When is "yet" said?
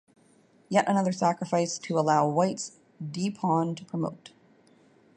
0.67-0.89